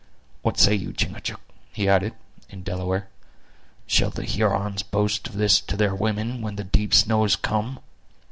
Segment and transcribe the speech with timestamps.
[0.41, 1.41] What say you, Chingachgook,"
[1.71, 2.13] he added,
[2.49, 3.07] in Delaware;
[3.85, 7.77] "shall the Hurons boast of this to their women when the deep snows come?"